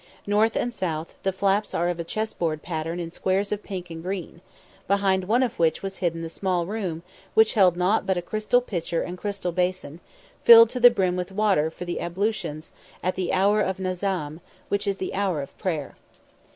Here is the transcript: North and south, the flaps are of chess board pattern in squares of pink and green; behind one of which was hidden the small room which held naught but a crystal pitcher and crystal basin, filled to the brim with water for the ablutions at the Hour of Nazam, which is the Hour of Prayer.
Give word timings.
North 0.25 0.55
and 0.55 0.73
south, 0.73 1.13
the 1.21 1.31
flaps 1.31 1.75
are 1.75 1.87
of 1.87 2.07
chess 2.07 2.33
board 2.33 2.63
pattern 2.63 2.99
in 2.99 3.11
squares 3.11 3.51
of 3.51 3.61
pink 3.61 3.91
and 3.91 4.01
green; 4.01 4.41
behind 4.87 5.25
one 5.25 5.43
of 5.43 5.59
which 5.59 5.83
was 5.83 5.97
hidden 5.97 6.23
the 6.23 6.27
small 6.31 6.65
room 6.65 7.03
which 7.35 7.53
held 7.53 7.77
naught 7.77 8.07
but 8.07 8.17
a 8.17 8.21
crystal 8.23 8.61
pitcher 8.61 9.03
and 9.03 9.19
crystal 9.19 9.51
basin, 9.51 9.99
filled 10.43 10.71
to 10.71 10.79
the 10.79 10.89
brim 10.89 11.15
with 11.15 11.31
water 11.31 11.69
for 11.69 11.85
the 11.85 12.01
ablutions 12.01 12.71
at 13.03 13.13
the 13.13 13.31
Hour 13.31 13.61
of 13.61 13.77
Nazam, 13.77 14.41
which 14.69 14.87
is 14.87 14.97
the 14.97 15.13
Hour 15.13 15.39
of 15.39 15.55
Prayer. 15.59 15.93